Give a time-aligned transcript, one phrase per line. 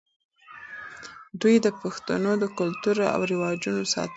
[1.41, 4.09] دوی د پښتنو د کلتور او رواجونو ساتنه کوله.